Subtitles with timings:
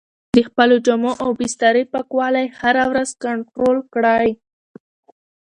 [0.35, 4.29] د خپلو جامو او بسترې پاکوالی هره ورځ کنټرول کړئ.